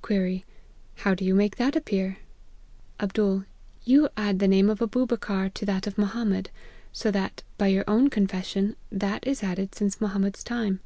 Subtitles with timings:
[0.00, 0.44] 44 Query.'
[1.04, 2.18] How do you make that appear?'
[2.98, 3.14] APPENDIX.
[3.14, 3.46] 213 < Md.
[4.02, 6.50] 'You add the name of Aububeckar to that of Mohammed
[6.92, 10.80] so that, by your own confes sion, that is added since Mohammed's time.'